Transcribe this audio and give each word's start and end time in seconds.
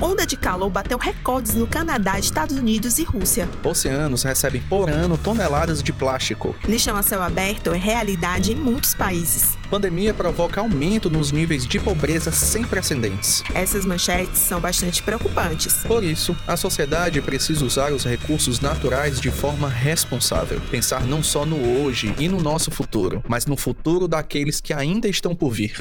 Onda 0.00 0.26
de 0.26 0.36
calor 0.36 0.68
bateu 0.68 0.98
recordes 0.98 1.54
no 1.54 1.66
Canadá, 1.66 2.18
Estados 2.18 2.56
Unidos 2.56 2.98
e 2.98 3.04
Rússia. 3.04 3.48
Oceanos 3.64 4.24
recebem 4.24 4.60
por 4.60 4.90
ano 4.90 5.16
toneladas 5.16 5.82
de 5.82 5.90
plástico. 5.90 6.54
Lixão 6.68 6.96
a 6.96 7.02
céu 7.02 7.22
aberto 7.22 7.72
é 7.72 7.78
realidade 7.78 8.52
em 8.52 8.54
muitos 8.54 8.94
países. 8.94 9.56
Pandemia 9.70 10.12
provoca 10.12 10.60
aumento 10.60 11.08
nos 11.08 11.32
níveis 11.32 11.66
de 11.66 11.80
pobreza 11.80 12.30
sem 12.30 12.62
precedentes. 12.62 13.42
Essas 13.54 13.86
manchetes 13.86 14.38
são 14.38 14.60
bastante 14.60 15.02
preocupantes. 15.02 15.78
Por 15.86 16.04
isso, 16.04 16.36
a 16.46 16.58
sociedade 16.58 17.22
precisa 17.22 17.64
usar 17.64 17.92
os 17.92 18.04
recursos 18.04 18.60
naturais 18.60 19.18
de 19.18 19.30
forma 19.30 19.68
responsável. 19.68 20.60
Pensar 20.70 21.04
não 21.04 21.22
só 21.22 21.46
no 21.46 21.56
hoje 21.80 22.14
e 22.18 22.28
no 22.28 22.40
nosso 22.40 22.70
futuro, 22.70 23.24
mas 23.26 23.46
no 23.46 23.56
futuro 23.56 24.06
daqueles 24.06 24.60
que 24.60 24.74
ainda 24.74 25.08
estão 25.08 25.34
por 25.34 25.50
vir. 25.50 25.74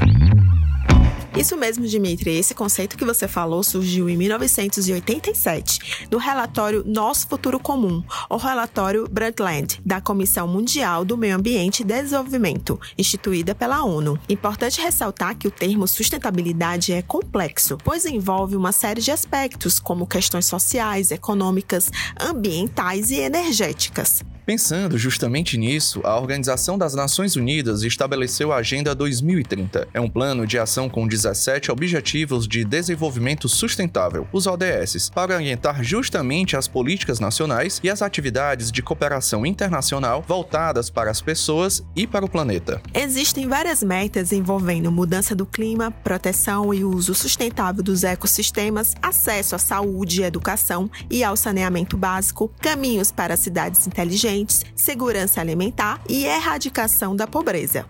Isso 1.38 1.57
mesmo, 1.57 1.86
Dimitri. 1.86 2.38
Esse 2.38 2.55
conceito 2.55 2.95
que 2.95 3.04
você 3.04 3.27
falou 3.27 3.61
surgiu 3.61 4.09
em 4.09 4.15
1987, 4.15 6.07
no 6.10 6.18
relatório 6.18 6.82
Nosso 6.86 7.27
Futuro 7.27 7.60
Comum, 7.60 8.01
o 8.29 8.37
relatório 8.37 9.05
Brundtland, 9.10 9.82
da 9.86 10.00
Comissão 10.00 10.47
Mundial 10.47 11.04
do 11.04 11.18
Meio 11.18 11.36
Ambiente 11.36 11.82
e 11.82 11.83
Desenvolvimento, 11.83 12.79
instituída 12.97 13.54
pela 13.54 13.83
ONU. 13.83 14.18
Importante 14.29 14.79
ressaltar 14.79 15.36
que 15.36 15.47
o 15.47 15.51
termo 15.51 15.86
sustentabilidade 15.87 16.93
é 16.93 17.01
complexo, 17.01 17.77
pois 17.83 18.05
envolve 18.05 18.55
uma 18.55 18.71
série 18.71 19.02
de 19.02 19.11
aspectos, 19.11 19.77
como 19.77 20.07
questões 20.07 20.46
sociais, 20.46 21.11
econômicas, 21.11 21.91
ambientais 22.18 23.11
e 23.11 23.15
energéticas. 23.15 24.24
Pensando 24.46 24.96
justamente 24.96 25.57
nisso, 25.57 26.02
a 26.04 26.15
Organização 26.19 26.77
das 26.77 26.93
Nações 26.93 27.36
Unidas 27.36 27.82
estabeleceu 27.82 28.54
a 28.54 28.57
Agenda 28.57 28.93
2030. 28.93 29.88
É 29.91 29.99
um 29.99 30.07
plano 30.07 30.46
de 30.46 30.60
ação 30.60 30.88
com 30.88 31.07
17 31.07 31.25
Objetivos 31.71 32.47
de 32.47 32.64
Desenvolvimento 32.64 33.50
Sustentável, 33.50 34.28
os 34.31 34.45
ODS, 34.47 35.09
para 35.09 35.36
orientar 35.36 35.83
justamente 35.83 36.55
as 36.55 36.67
políticas 36.67 37.19
nacionais 37.19 37.80
e 37.83 37.89
as 37.89 38.02
atividades 38.02 38.72
de 38.72 38.81
cooperação 38.81 39.45
internacional 39.45 40.23
voltadas 40.27 40.89
para 40.89 41.09
as 41.09 41.22
pessoas 41.22 41.83
e 41.95 42.05
para 42.05 42.25
o 42.25 42.30
planeta. 42.30 42.81
Existem 42.94 43.47
várias 43.47 43.81
metas 43.81 44.31
envolvendo 44.31 44.91
mudança 44.91 45.36
do 45.36 45.45
clima, 45.45 45.91
proteção 45.91 46.73
e 46.73 46.83
uso 46.83 47.16
sustentável 47.16 47.81
dos 47.81 48.03
ecossistemas, 48.03 48.94
acesso 49.02 49.55
à 49.55 49.59
saúde 49.59 50.21
e 50.21 50.23
educação 50.23 50.89
e 51.09 51.23
ao 51.23 51.36
saneamento 51.36 51.97
básico, 51.97 52.52
caminhos 52.61 53.11
para 53.11 53.36
cidades 53.36 53.88
inteligentes 53.88 54.64
segurança 54.75 55.42
alimentar 55.42 56.02
e 56.08 56.25
erradicação 56.25 57.16
da 57.16 57.25
pobreza. 57.25 57.86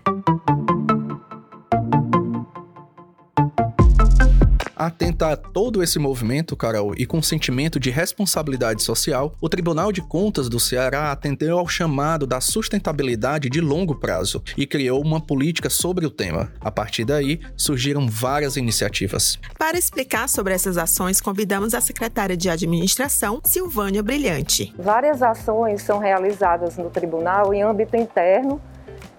Atenta 4.76 5.32
a 5.32 5.36
todo 5.38 5.82
esse 5.82 5.98
movimento, 5.98 6.54
Carol, 6.54 6.92
e 6.98 7.06
com 7.06 7.22
sentimento 7.22 7.80
de 7.80 7.88
responsabilidade 7.88 8.82
social, 8.82 9.34
o 9.40 9.48
Tribunal 9.48 9.90
de 9.90 10.02
Contas 10.02 10.50
do 10.50 10.60
Ceará 10.60 11.10
atendeu 11.10 11.58
ao 11.58 11.66
chamado 11.66 12.26
da 12.26 12.42
sustentabilidade 12.42 13.48
de 13.48 13.58
longo 13.58 13.94
prazo 13.94 14.42
e 14.54 14.66
criou 14.66 15.00
uma 15.00 15.18
política 15.18 15.70
sobre 15.70 16.04
o 16.04 16.10
tema. 16.10 16.52
A 16.60 16.70
partir 16.70 17.06
daí, 17.06 17.40
surgiram 17.56 18.06
várias 18.06 18.58
iniciativas. 18.58 19.38
Para 19.58 19.78
explicar 19.78 20.28
sobre 20.28 20.52
essas 20.52 20.76
ações, 20.76 21.22
convidamos 21.22 21.72
a 21.72 21.80
secretária 21.80 22.36
de 22.36 22.50
Administração, 22.50 23.40
Silvânia 23.46 24.02
Brilhante. 24.02 24.74
Várias 24.78 25.22
ações 25.22 25.80
são 25.80 25.98
realizadas 25.98 26.76
no 26.76 26.90
tribunal 26.90 27.54
em 27.54 27.62
âmbito 27.62 27.96
interno 27.96 28.60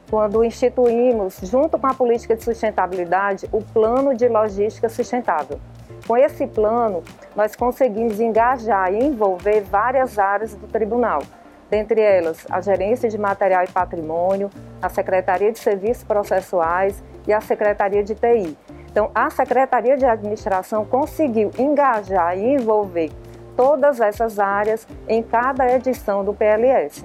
quando 0.10 0.44
instituímos, 0.44 1.40
junto 1.44 1.78
com 1.78 1.88
a 1.88 1.94
política 1.94 2.36
de 2.36 2.44
sustentabilidade, 2.44 3.48
o 3.52 3.62
Plano 3.62 4.16
de 4.16 4.28
Logística 4.28 4.88
Sustentável. 4.88 5.60
Com 6.08 6.16
esse 6.16 6.48
plano, 6.48 7.04
nós 7.36 7.56
conseguimos 7.56 8.20
engajar 8.20 8.94
e 8.94 9.04
envolver 9.04 9.62
várias 9.62 10.18
áreas 10.18 10.56
do 10.56 10.68
tribunal, 10.68 11.22
dentre 11.70 12.00
elas 12.00 12.46
a 12.50 12.62
Gerência 12.62 13.10
de 13.10 13.18
Material 13.18 13.66
e 13.66 13.68
Patrimônio, 13.68 14.50
a 14.82 14.88
Secretaria 14.88 15.52
de 15.52 15.60
Serviços 15.60 16.06
Processuais 16.06 17.04
e 17.28 17.34
a 17.34 17.42
Secretaria 17.42 18.04
de 18.04 18.16
TI. 18.16 18.58
Então, 18.90 19.12
a 19.14 19.30
Secretaria 19.30 19.98
de 19.98 20.06
Administração 20.06 20.86
conseguiu 20.86 21.52
engajar 21.60 22.38
e 22.38 22.54
envolver 22.54 23.12
todas 23.58 24.00
essas 24.00 24.40
áreas 24.40 24.88
em 25.08 25.22
cada 25.22 25.70
edição 25.76 26.24
do 26.24 26.34
PLS. 26.34 27.04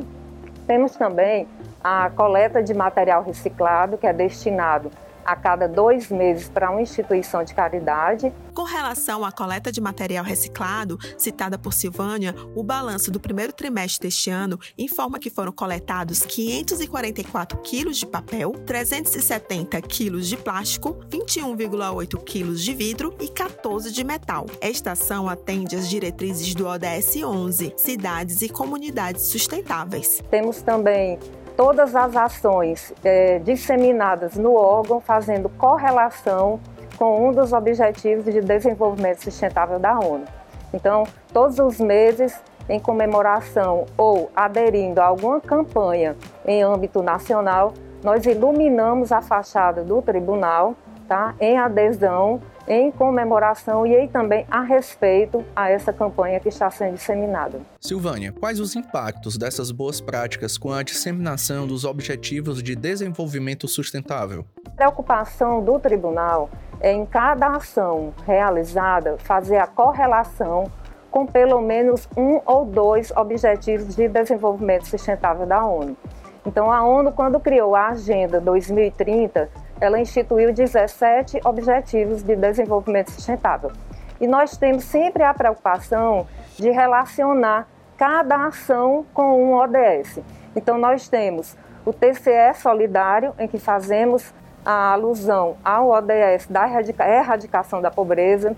Temos 0.66 0.94
também 0.94 1.48
a 1.82 2.10
coleta 2.10 2.62
de 2.62 2.74
material 2.74 3.22
reciclado, 3.22 3.98
que 3.98 4.06
é 4.06 4.12
destinado 4.12 4.90
a 5.24 5.36
cada 5.36 5.68
dois 5.68 6.10
meses 6.10 6.48
para 6.48 6.70
uma 6.70 6.82
instituição 6.82 7.44
de 7.44 7.54
caridade. 7.54 8.32
Com 8.54 8.64
relação 8.64 9.24
à 9.24 9.32
coleta 9.32 9.70
de 9.72 9.80
material 9.80 10.24
reciclado, 10.24 10.98
citada 11.16 11.58
por 11.58 11.72
Silvânia, 11.72 12.34
o 12.54 12.62
balanço 12.62 13.10
do 13.10 13.20
primeiro 13.20 13.52
trimestre 13.52 14.08
deste 14.08 14.30
ano 14.30 14.58
informa 14.76 15.18
que 15.18 15.30
foram 15.30 15.52
coletados 15.52 16.20
544 16.22 17.58
quilos 17.58 17.98
de 17.98 18.06
papel, 18.06 18.52
370 18.66 19.80
quilos 19.82 20.28
de 20.28 20.36
plástico, 20.36 20.94
21,8 21.08 22.22
quilos 22.24 22.62
de 22.62 22.74
vidro 22.74 23.14
e 23.20 23.28
14 23.28 23.92
de 23.92 24.04
metal. 24.04 24.46
Esta 24.60 24.92
ação 24.92 25.28
atende 25.28 25.76
às 25.76 25.88
diretrizes 25.88 26.54
do 26.54 26.66
ODS 26.66 27.16
11, 27.22 27.74
Cidades 27.76 28.42
e 28.42 28.48
Comunidades 28.48 29.26
Sustentáveis. 29.26 30.22
Temos 30.30 30.62
também 30.62 31.18
todas 31.56 31.94
as 31.94 32.16
ações 32.16 32.92
é, 33.04 33.38
disseminadas 33.38 34.36
no 34.36 34.54
órgão 34.54 35.00
fazendo 35.00 35.48
correlação 35.48 36.60
com 36.98 37.28
um 37.28 37.32
dos 37.32 37.52
objetivos 37.52 38.24
de 38.24 38.40
desenvolvimento 38.40 39.22
sustentável 39.22 39.78
da 39.78 39.98
ONU. 39.98 40.24
Então, 40.72 41.04
todos 41.32 41.58
os 41.58 41.78
meses, 41.80 42.40
em 42.68 42.78
comemoração 42.78 43.86
ou 43.96 44.30
aderindo 44.34 45.00
a 45.00 45.06
alguma 45.06 45.40
campanha 45.40 46.16
em 46.46 46.62
âmbito 46.62 47.02
nacional, 47.02 47.74
nós 48.02 48.24
iluminamos 48.26 49.12
a 49.12 49.20
fachada 49.20 49.82
do 49.82 50.00
tribunal 50.02 50.74
tá, 51.12 51.34
em 51.40 51.58
adesão 51.58 52.40
em 52.66 52.90
comemoração 52.92 53.86
e 53.86 54.08
também 54.08 54.46
a 54.50 54.62
respeito 54.62 55.44
a 55.54 55.68
essa 55.68 55.92
campanha 55.92 56.38
que 56.40 56.48
está 56.48 56.70
sendo 56.70 56.94
disseminada. 56.94 57.60
Silvânia, 57.80 58.32
quais 58.32 58.60
os 58.60 58.76
impactos 58.76 59.36
dessas 59.36 59.70
boas 59.70 60.00
práticas 60.00 60.56
com 60.56 60.72
a 60.72 60.82
disseminação 60.82 61.66
dos 61.66 61.84
Objetivos 61.84 62.62
de 62.62 62.76
Desenvolvimento 62.76 63.66
Sustentável? 63.66 64.44
A 64.66 64.70
preocupação 64.70 65.62
do 65.62 65.78
tribunal 65.78 66.48
é 66.80 66.92
em 66.92 67.04
cada 67.04 67.48
ação 67.48 68.14
realizada 68.24 69.16
fazer 69.18 69.56
a 69.56 69.66
correlação 69.66 70.70
com 71.10 71.26
pelo 71.26 71.60
menos 71.60 72.08
um 72.16 72.40
ou 72.46 72.64
dois 72.64 73.10
Objetivos 73.10 73.94
de 73.94 74.08
Desenvolvimento 74.08 74.86
Sustentável 74.86 75.46
da 75.46 75.64
ONU. 75.64 75.96
Então, 76.44 76.72
a 76.72 76.82
ONU, 76.82 77.12
quando 77.12 77.38
criou 77.38 77.76
a 77.76 77.88
Agenda 77.88 78.40
2030, 78.40 79.48
ela 79.82 79.98
instituiu 79.98 80.52
17 80.52 81.40
Objetivos 81.44 82.22
de 82.22 82.36
Desenvolvimento 82.36 83.10
Sustentável. 83.10 83.72
E 84.20 84.28
nós 84.28 84.56
temos 84.56 84.84
sempre 84.84 85.24
a 85.24 85.34
preocupação 85.34 86.24
de 86.56 86.70
relacionar 86.70 87.66
cada 87.96 88.46
ação 88.46 89.04
com 89.12 89.42
um 89.42 89.54
ODS. 89.54 90.20
Então, 90.54 90.78
nós 90.78 91.08
temos 91.08 91.56
o 91.84 91.92
TCE 91.92 92.54
Solidário, 92.54 93.34
em 93.36 93.48
que 93.48 93.58
fazemos 93.58 94.32
a 94.64 94.92
alusão 94.92 95.56
ao 95.64 95.88
ODS 95.88 96.46
da 96.48 96.68
erradicação 97.08 97.82
da 97.82 97.90
pobreza, 97.90 98.56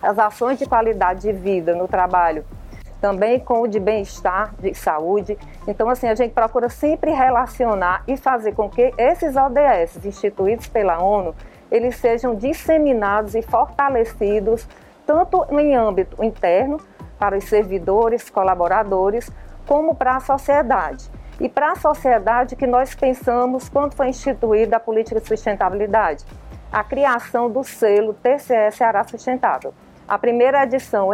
as 0.00 0.18
ações 0.18 0.58
de 0.58 0.64
qualidade 0.64 1.20
de 1.20 1.32
vida 1.32 1.74
no 1.74 1.86
trabalho 1.86 2.42
também 3.04 3.38
com 3.38 3.60
o 3.60 3.68
de 3.68 3.78
bem-estar, 3.78 4.54
de 4.58 4.72
saúde. 4.72 5.36
Então, 5.68 5.90
assim, 5.90 6.08
a 6.08 6.14
gente 6.14 6.32
procura 6.32 6.70
sempre 6.70 7.10
relacionar 7.10 8.02
e 8.08 8.16
fazer 8.16 8.52
com 8.52 8.66
que 8.66 8.94
esses 8.96 9.36
ODS 9.36 10.02
instituídos 10.06 10.68
pela 10.68 10.98
ONU, 11.02 11.34
eles 11.70 11.96
sejam 11.96 12.34
disseminados 12.34 13.34
e 13.34 13.42
fortalecidos 13.42 14.66
tanto 15.06 15.44
em 15.50 15.76
âmbito 15.76 16.24
interno, 16.24 16.80
para 17.18 17.36
os 17.36 17.44
servidores, 17.44 18.30
colaboradores, 18.30 19.30
como 19.66 19.94
para 19.94 20.16
a 20.16 20.20
sociedade. 20.20 21.10
E 21.38 21.46
para 21.46 21.72
a 21.72 21.76
sociedade 21.76 22.56
que 22.56 22.66
nós 22.66 22.94
pensamos 22.94 23.68
quando 23.68 23.92
foi 23.92 24.08
instituída 24.08 24.78
a 24.78 24.80
política 24.80 25.20
de 25.20 25.28
sustentabilidade, 25.28 26.24
a 26.72 26.82
criação 26.82 27.50
do 27.50 27.62
selo 27.64 28.14
TCS 28.14 28.76
Ceará 28.76 29.04
Sustentável. 29.04 29.74
A 30.06 30.18
primeira 30.18 30.62
edição 30.62 31.08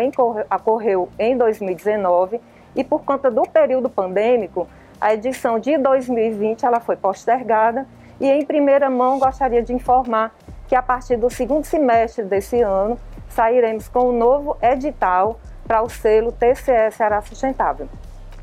ocorreu 0.50 1.08
em 1.16 1.37
2019 1.37 2.40
e 2.75 2.82
por 2.82 3.04
conta 3.04 3.31
do 3.31 3.42
período 3.42 3.88
pandêmico, 3.88 4.66
a 5.00 5.14
edição 5.14 5.60
de 5.60 5.78
2020 5.78 6.66
ela 6.66 6.81
foi 6.81 6.96
postergada 6.96 7.87
e 8.20 8.28
em 8.28 8.44
primeira 8.44 8.90
mão 8.90 9.20
gostaria 9.20 9.62
de 9.62 9.72
informar 9.72 10.34
que 10.66 10.75
a 10.75 10.82
partir 10.82 11.16
do 11.16 11.31
segundo 11.31 11.64
semestre 11.64 12.25
desse 12.25 12.60
ano 12.60 12.98
sairemos 13.28 13.88
com 13.88 14.10
um 14.10 14.19
novo 14.19 14.56
edital 14.60 15.38
para 15.66 15.82
o 15.82 15.88
selo 15.88 16.32
TCS 16.32 16.96
Ceará 16.96 17.22
Sustentável. 17.22 17.88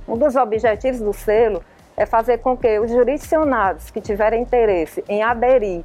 Um 0.07 0.17
dos 0.17 0.37
objetivos 0.37 1.01
do 1.01 1.11
selo 1.11 1.61
é 1.97 2.05
fazer 2.05 2.37
com 2.37 2.55
que 2.55 2.79
os 2.79 2.89
jurisdicionados 2.89 3.91
que 3.91 3.99
tiverem 3.99 4.43
interesse 4.43 5.03
em 5.09 5.23
aderir 5.23 5.83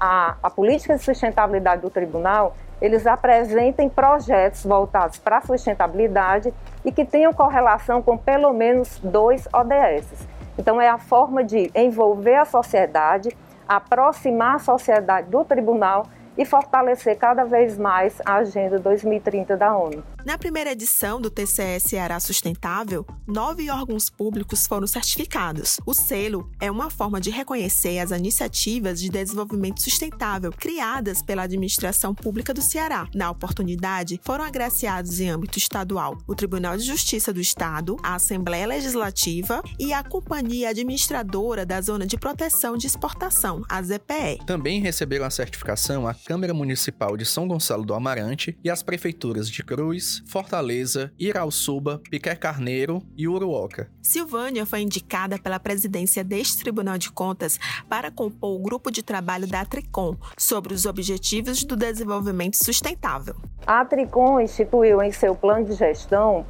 à, 0.00 0.36
à 0.42 0.50
política 0.50 0.96
de 0.96 1.02
sustentabilidade 1.02 1.82
do 1.82 1.90
tribunal 1.90 2.56
eles 2.80 3.06
apresentem 3.06 3.88
projetos 3.88 4.64
voltados 4.64 5.18
para 5.18 5.38
a 5.38 5.40
sustentabilidade 5.42 6.52
e 6.84 6.90
que 6.90 7.04
tenham 7.04 7.32
correlação 7.32 8.00
com 8.00 8.16
pelo 8.16 8.52
menos 8.52 8.98
dois 9.00 9.46
ODS. 9.52 10.26
Então, 10.58 10.80
é 10.80 10.88
a 10.88 10.98
forma 10.98 11.44
de 11.44 11.70
envolver 11.74 12.36
a 12.36 12.44
sociedade, 12.44 13.36
aproximar 13.68 14.56
a 14.56 14.58
sociedade 14.58 15.28
do 15.28 15.44
tribunal 15.44 16.06
e 16.40 16.44
fortalecer 16.46 17.18
cada 17.18 17.44
vez 17.44 17.76
mais 17.76 18.14
a 18.24 18.36
Agenda 18.36 18.78
2030 18.78 19.58
da 19.58 19.76
ONU. 19.76 20.02
Na 20.24 20.38
primeira 20.38 20.72
edição 20.72 21.20
do 21.20 21.30
TCE 21.30 21.78
Ceará 21.78 22.18
Sustentável, 22.18 23.06
nove 23.26 23.70
órgãos 23.70 24.08
públicos 24.08 24.66
foram 24.66 24.86
certificados. 24.86 25.78
O 25.84 25.92
selo 25.92 26.50
é 26.58 26.70
uma 26.70 26.88
forma 26.88 27.20
de 27.20 27.30
reconhecer 27.30 27.98
as 27.98 28.10
iniciativas 28.10 28.98
de 28.98 29.10
desenvolvimento 29.10 29.82
sustentável 29.82 30.50
criadas 30.50 31.20
pela 31.20 31.42
administração 31.42 32.14
pública 32.14 32.54
do 32.54 32.62
Ceará. 32.62 33.06
Na 33.14 33.30
oportunidade, 33.30 34.18
foram 34.22 34.44
agraciados 34.44 35.20
em 35.20 35.28
âmbito 35.28 35.58
estadual 35.58 36.16
o 36.26 36.34
Tribunal 36.34 36.76
de 36.78 36.84
Justiça 36.84 37.34
do 37.34 37.40
Estado, 37.40 37.96
a 38.02 38.14
Assembleia 38.14 38.66
Legislativa 38.66 39.62
e 39.78 39.92
a 39.92 40.02
Companhia 40.02 40.70
Administradora 40.70 41.66
da 41.66 41.82
Zona 41.82 42.06
de 42.06 42.16
Proteção 42.16 42.78
de 42.78 42.86
Exportação, 42.86 43.62
a 43.68 43.82
ZPE. 43.82 44.44
Também 44.46 44.80
receberam 44.80 45.26
a 45.26 45.30
certificação 45.30 46.06
a 46.06 46.14
Câmara 46.30 46.54
Municipal 46.54 47.16
de 47.16 47.24
São 47.24 47.48
Gonçalo 47.48 47.84
do 47.84 47.92
Amarante 47.92 48.56
e 48.62 48.70
as 48.70 48.84
prefeituras 48.84 49.50
de 49.50 49.64
Cruz, 49.64 50.22
Fortaleza, 50.28 51.10
Irauçuba, 51.18 52.00
Piquer 52.08 52.38
Carneiro 52.38 53.02
e 53.16 53.26
Uruoca. 53.26 53.90
Silvânia 54.00 54.64
foi 54.64 54.82
indicada 54.82 55.40
pela 55.40 55.58
presidência 55.58 56.22
deste 56.22 56.58
Tribunal 56.58 56.98
de 56.98 57.10
Contas 57.10 57.58
para 57.88 58.12
compor 58.12 58.54
o 58.54 58.62
grupo 58.62 58.92
de 58.92 59.02
trabalho 59.02 59.48
da 59.48 59.64
Tricom 59.64 60.14
sobre 60.38 60.72
os 60.72 60.86
objetivos 60.86 61.64
do 61.64 61.74
desenvolvimento 61.74 62.54
sustentável. 62.64 63.34
A 63.66 63.84
Tricom 63.84 64.38
instituiu 64.38 65.02
em 65.02 65.10
seu 65.10 65.34
plano 65.34 65.64
de 65.64 65.72
gestão 65.72 66.46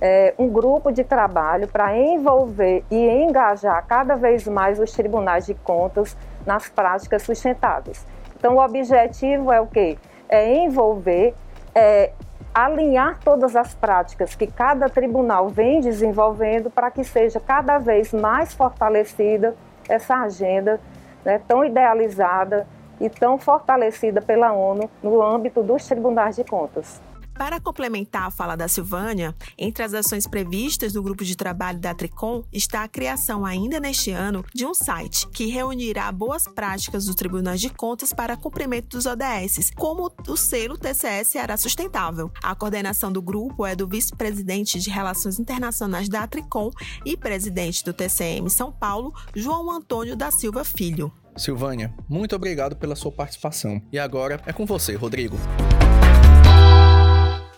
é, 0.00 0.32
um 0.38 0.48
grupo 0.48 0.92
de 0.92 1.02
trabalho 1.02 1.66
para 1.66 1.98
envolver 1.98 2.84
e 2.88 3.08
engajar 3.08 3.84
cada 3.84 4.14
vez 4.14 4.46
mais 4.46 4.78
os 4.78 4.92
tribunais 4.92 5.44
de 5.44 5.54
contas 5.54 6.16
nas 6.46 6.68
práticas 6.68 7.22
sustentáveis. 7.22 8.06
Então, 8.44 8.56
o 8.56 8.62
objetivo 8.62 9.50
é 9.50 9.58
o 9.58 9.66
quê? 9.66 9.96
É 10.28 10.54
envolver, 10.54 11.34
é, 11.74 12.12
alinhar 12.52 13.18
todas 13.24 13.56
as 13.56 13.74
práticas 13.74 14.34
que 14.34 14.46
cada 14.46 14.86
tribunal 14.86 15.48
vem 15.48 15.80
desenvolvendo 15.80 16.68
para 16.68 16.90
que 16.90 17.02
seja 17.02 17.40
cada 17.40 17.78
vez 17.78 18.12
mais 18.12 18.52
fortalecida 18.52 19.56
essa 19.88 20.16
agenda 20.16 20.78
né, 21.24 21.40
tão 21.48 21.64
idealizada 21.64 22.66
e 23.00 23.08
tão 23.08 23.38
fortalecida 23.38 24.20
pela 24.20 24.52
ONU 24.52 24.90
no 25.02 25.22
âmbito 25.22 25.62
dos 25.62 25.86
tribunais 25.86 26.36
de 26.36 26.44
contas. 26.44 27.00
Para 27.36 27.58
complementar 27.58 28.28
a 28.28 28.30
fala 28.30 28.54
da 28.54 28.68
Silvânia, 28.68 29.34
entre 29.58 29.82
as 29.82 29.92
ações 29.92 30.26
previstas 30.26 30.94
no 30.94 31.02
grupo 31.02 31.24
de 31.24 31.36
trabalho 31.36 31.80
da 31.80 31.92
Tricom 31.92 32.44
está 32.52 32.84
a 32.84 32.88
criação 32.88 33.44
ainda 33.44 33.80
neste 33.80 34.12
ano 34.12 34.44
de 34.54 34.64
um 34.64 34.72
site 34.72 35.28
que 35.28 35.46
reunirá 35.46 36.10
boas 36.12 36.44
práticas 36.46 37.06
dos 37.06 37.16
tribunais 37.16 37.60
de 37.60 37.70
contas 37.70 38.12
para 38.12 38.36
cumprimento 38.36 38.96
dos 38.96 39.06
ODS, 39.06 39.72
como 39.74 40.12
o 40.28 40.36
selo 40.36 40.78
TCS 40.78 41.28
Ceará 41.28 41.56
Sustentável. 41.56 42.30
A 42.42 42.54
coordenação 42.54 43.10
do 43.10 43.20
grupo 43.20 43.66
é 43.66 43.74
do 43.74 43.88
vice-presidente 43.88 44.78
de 44.78 44.88
Relações 44.88 45.40
Internacionais 45.40 46.08
da 46.08 46.26
Tricom 46.26 46.70
e 47.04 47.16
presidente 47.16 47.84
do 47.84 47.92
TCM 47.92 48.48
São 48.48 48.70
Paulo, 48.70 49.12
João 49.34 49.70
Antônio 49.72 50.14
da 50.14 50.30
Silva 50.30 50.64
Filho. 50.64 51.12
Silvânia, 51.36 51.92
muito 52.08 52.36
obrigado 52.36 52.76
pela 52.76 52.94
sua 52.94 53.10
participação. 53.10 53.82
E 53.90 53.98
agora 53.98 54.40
é 54.46 54.52
com 54.52 54.64
você, 54.64 54.94
Rodrigo. 54.94 55.36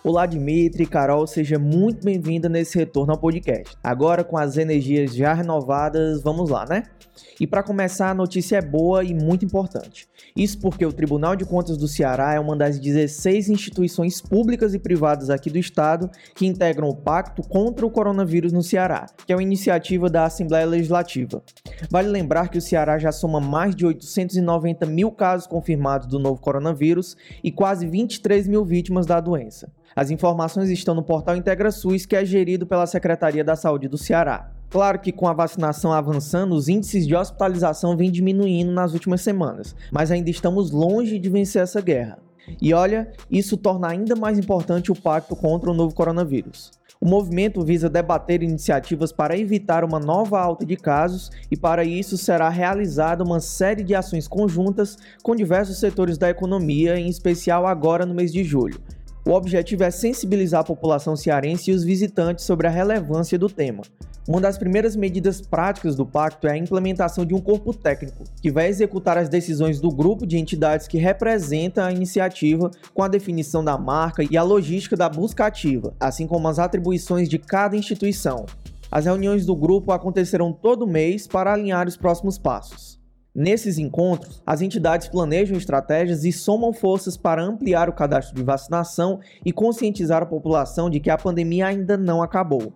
Olá, 0.08 0.24
Dimitri 0.24 0.84
e 0.84 0.86
Carol, 0.86 1.26
seja 1.26 1.58
muito 1.58 2.04
bem-vinda 2.04 2.48
nesse 2.48 2.78
retorno 2.78 3.12
ao 3.12 3.18
podcast. 3.18 3.76
Agora, 3.82 4.22
com 4.22 4.38
as 4.38 4.56
energias 4.56 5.12
já 5.12 5.34
renovadas, 5.34 6.22
vamos 6.22 6.48
lá, 6.48 6.64
né? 6.64 6.84
E 7.40 7.46
para 7.46 7.60
começar, 7.60 8.10
a 8.10 8.14
notícia 8.14 8.58
é 8.58 8.62
boa 8.62 9.02
e 9.02 9.12
muito 9.12 9.44
importante. 9.44 10.08
Isso 10.36 10.60
porque 10.60 10.86
o 10.86 10.92
Tribunal 10.92 11.34
de 11.34 11.44
Contas 11.44 11.76
do 11.76 11.88
Ceará 11.88 12.34
é 12.34 12.38
uma 12.38 12.54
das 12.54 12.78
16 12.78 13.48
instituições 13.48 14.20
públicas 14.20 14.74
e 14.74 14.78
privadas 14.78 15.28
aqui 15.28 15.50
do 15.50 15.58
estado 15.58 16.08
que 16.36 16.46
integram 16.46 16.88
o 16.88 16.94
Pacto 16.94 17.42
contra 17.42 17.84
o 17.84 17.90
Coronavírus 17.90 18.52
no 18.52 18.62
Ceará, 18.62 19.06
que 19.26 19.32
é 19.32 19.36
uma 19.36 19.42
iniciativa 19.42 20.08
da 20.08 20.24
Assembleia 20.24 20.66
Legislativa. 20.66 21.42
Vale 21.90 22.08
lembrar 22.08 22.48
que 22.48 22.58
o 22.58 22.62
Ceará 22.62 22.96
já 22.96 23.10
soma 23.10 23.40
mais 23.40 23.74
de 23.74 23.84
890 23.84 24.86
mil 24.86 25.10
casos 25.10 25.48
confirmados 25.48 26.06
do 26.06 26.20
novo 26.20 26.40
coronavírus 26.40 27.16
e 27.42 27.50
quase 27.50 27.88
23 27.88 28.46
mil 28.46 28.64
vítimas 28.64 29.04
da 29.04 29.20
doença. 29.20 29.68
As 29.96 30.10
informações 30.10 30.68
estão 30.68 30.94
no 30.94 31.02
portal 31.02 31.38
IntegraSUS, 31.38 32.04
que 32.04 32.14
é 32.14 32.22
gerido 32.22 32.66
pela 32.66 32.86
Secretaria 32.86 33.42
da 33.42 33.56
Saúde 33.56 33.88
do 33.88 33.96
Ceará. 33.96 34.52
Claro 34.68 34.98
que 34.98 35.10
com 35.10 35.26
a 35.26 35.32
vacinação 35.32 35.90
avançando, 35.90 36.54
os 36.54 36.68
índices 36.68 37.06
de 37.06 37.16
hospitalização 37.16 37.96
vêm 37.96 38.10
diminuindo 38.10 38.70
nas 38.70 38.92
últimas 38.92 39.22
semanas, 39.22 39.74
mas 39.90 40.10
ainda 40.10 40.28
estamos 40.28 40.70
longe 40.70 41.18
de 41.18 41.30
vencer 41.30 41.62
essa 41.62 41.80
guerra. 41.80 42.18
E 42.60 42.74
olha, 42.74 43.10
isso 43.30 43.56
torna 43.56 43.88
ainda 43.88 44.14
mais 44.14 44.38
importante 44.38 44.92
o 44.92 44.94
pacto 44.94 45.34
contra 45.34 45.70
o 45.70 45.74
novo 45.74 45.94
coronavírus. 45.94 46.72
O 47.00 47.08
movimento 47.08 47.64
visa 47.64 47.88
debater 47.88 48.42
iniciativas 48.42 49.12
para 49.12 49.38
evitar 49.38 49.82
uma 49.82 49.98
nova 49.98 50.38
alta 50.38 50.66
de 50.66 50.76
casos 50.76 51.30
e, 51.50 51.56
para 51.56 51.84
isso, 51.84 52.18
será 52.18 52.50
realizada 52.50 53.24
uma 53.24 53.40
série 53.40 53.82
de 53.82 53.94
ações 53.94 54.28
conjuntas 54.28 54.98
com 55.22 55.34
diversos 55.34 55.78
setores 55.78 56.18
da 56.18 56.28
economia, 56.28 56.98
em 56.98 57.08
especial 57.08 57.66
agora 57.66 58.04
no 58.04 58.14
mês 58.14 58.30
de 58.30 58.44
julho, 58.44 58.78
o 59.26 59.32
objetivo 59.32 59.82
é 59.82 59.90
sensibilizar 59.90 60.60
a 60.60 60.64
população 60.64 61.16
cearense 61.16 61.72
e 61.72 61.74
os 61.74 61.82
visitantes 61.82 62.44
sobre 62.44 62.68
a 62.68 62.70
relevância 62.70 63.36
do 63.36 63.48
tema. 63.48 63.82
Uma 64.28 64.40
das 64.40 64.56
primeiras 64.56 64.94
medidas 64.94 65.40
práticas 65.40 65.96
do 65.96 66.06
pacto 66.06 66.46
é 66.46 66.52
a 66.52 66.56
implementação 66.56 67.24
de 67.24 67.34
um 67.34 67.40
corpo 67.40 67.74
técnico, 67.74 68.22
que 68.40 68.52
vai 68.52 68.68
executar 68.68 69.18
as 69.18 69.28
decisões 69.28 69.80
do 69.80 69.90
grupo 69.90 70.24
de 70.24 70.38
entidades 70.38 70.86
que 70.86 70.96
representa 70.96 71.86
a 71.86 71.92
iniciativa, 71.92 72.70
com 72.94 73.02
a 73.02 73.08
definição 73.08 73.64
da 73.64 73.76
marca 73.76 74.22
e 74.28 74.36
a 74.36 74.44
logística 74.44 74.96
da 74.96 75.08
busca 75.08 75.46
ativa, 75.46 75.92
assim 75.98 76.26
como 76.26 76.46
as 76.46 76.60
atribuições 76.60 77.28
de 77.28 77.38
cada 77.38 77.76
instituição. 77.76 78.46
As 78.92 79.06
reuniões 79.06 79.44
do 79.44 79.56
grupo 79.56 79.90
acontecerão 79.90 80.52
todo 80.52 80.86
mês 80.86 81.26
para 81.26 81.52
alinhar 81.52 81.88
os 81.88 81.96
próximos 81.96 82.38
passos. 82.38 82.96
Nesses 83.38 83.76
encontros, 83.76 84.42
as 84.46 84.62
entidades 84.62 85.08
planejam 85.08 85.58
estratégias 85.58 86.24
e 86.24 86.32
somam 86.32 86.72
forças 86.72 87.18
para 87.18 87.44
ampliar 87.44 87.86
o 87.86 87.92
cadastro 87.92 88.34
de 88.34 88.42
vacinação 88.42 89.20
e 89.44 89.52
conscientizar 89.52 90.22
a 90.22 90.26
população 90.26 90.88
de 90.88 90.98
que 91.00 91.10
a 91.10 91.18
pandemia 91.18 91.66
ainda 91.66 91.98
não 91.98 92.22
acabou. 92.22 92.72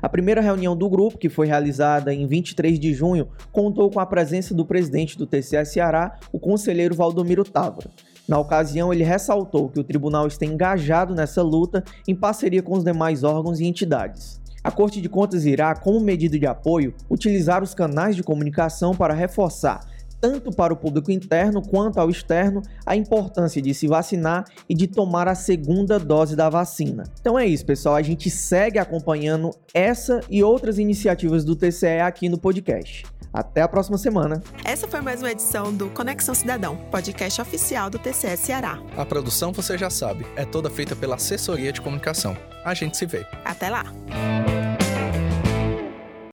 A 0.00 0.08
primeira 0.08 0.40
reunião 0.40 0.74
do 0.74 0.88
grupo, 0.88 1.18
que 1.18 1.28
foi 1.28 1.46
realizada 1.46 2.14
em 2.14 2.26
23 2.26 2.80
de 2.80 2.94
junho, 2.94 3.28
contou 3.52 3.90
com 3.90 4.00
a 4.00 4.06
presença 4.06 4.54
do 4.54 4.64
presidente 4.64 5.18
do 5.18 5.26
TCE 5.26 5.66
Ceará, 5.66 6.18
o 6.32 6.40
conselheiro 6.40 6.94
Valdomiro 6.94 7.44
Távora. 7.44 7.90
Na 8.26 8.38
ocasião, 8.38 8.94
ele 8.94 9.04
ressaltou 9.04 9.68
que 9.68 9.80
o 9.80 9.84
tribunal 9.84 10.26
está 10.26 10.46
engajado 10.46 11.14
nessa 11.14 11.42
luta 11.42 11.84
em 12.08 12.14
parceria 12.14 12.62
com 12.62 12.78
os 12.78 12.84
demais 12.84 13.24
órgãos 13.24 13.60
e 13.60 13.66
entidades. 13.66 14.41
A 14.64 14.70
Corte 14.70 15.00
de 15.00 15.08
Contas 15.08 15.44
irá, 15.44 15.74
como 15.74 15.98
medida 15.98 16.38
de 16.38 16.46
apoio, 16.46 16.94
utilizar 17.10 17.62
os 17.62 17.74
canais 17.74 18.14
de 18.14 18.22
comunicação 18.22 18.94
para 18.94 19.12
reforçar, 19.12 19.80
tanto 20.20 20.52
para 20.52 20.72
o 20.72 20.76
público 20.76 21.10
interno 21.10 21.60
quanto 21.60 21.98
ao 21.98 22.08
externo, 22.08 22.62
a 22.86 22.94
importância 22.94 23.60
de 23.60 23.74
se 23.74 23.88
vacinar 23.88 24.44
e 24.68 24.74
de 24.74 24.86
tomar 24.86 25.26
a 25.26 25.34
segunda 25.34 25.98
dose 25.98 26.36
da 26.36 26.48
vacina. 26.48 27.02
Então 27.20 27.36
é 27.36 27.44
isso, 27.44 27.66
pessoal. 27.66 27.96
A 27.96 28.02
gente 28.02 28.30
segue 28.30 28.78
acompanhando 28.78 29.50
essa 29.74 30.20
e 30.30 30.44
outras 30.44 30.78
iniciativas 30.78 31.44
do 31.44 31.56
TCE 31.56 31.98
aqui 32.00 32.28
no 32.28 32.38
podcast. 32.38 33.04
Até 33.32 33.62
a 33.62 33.68
próxima 33.68 33.96
semana. 33.96 34.42
Essa 34.64 34.86
foi 34.86 35.00
mais 35.00 35.22
uma 35.22 35.30
edição 35.30 35.72
do 35.72 35.88
Conexão 35.90 36.34
Cidadão, 36.34 36.76
podcast 36.90 37.40
oficial 37.40 37.88
do 37.88 37.98
TCE 37.98 38.36
Ceará. 38.36 38.78
A 38.96 39.04
produção, 39.06 39.52
você 39.52 39.78
já 39.78 39.88
sabe, 39.88 40.26
é 40.36 40.44
toda 40.44 40.68
feita 40.68 40.94
pela 40.94 41.14
assessoria 41.14 41.72
de 41.72 41.80
comunicação. 41.80 42.36
A 42.64 42.74
gente 42.74 42.96
se 42.96 43.06
vê. 43.06 43.26
Até 43.44 43.70
lá. 43.70 43.84